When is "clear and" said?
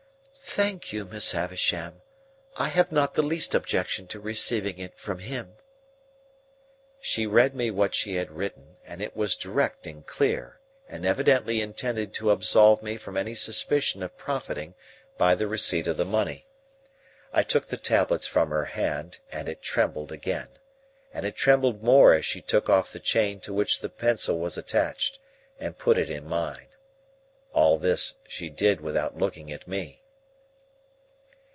10.05-11.05